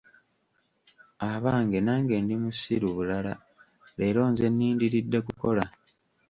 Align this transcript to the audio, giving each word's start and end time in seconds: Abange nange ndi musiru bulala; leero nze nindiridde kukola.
Abange 1.31 1.77
nange 1.87 2.13
ndi 2.23 2.35
musiru 2.43 2.87
bulala; 2.95 3.33
leero 3.97 4.21
nze 4.31 4.45
nindiridde 4.49 5.19
kukola. 5.25 5.63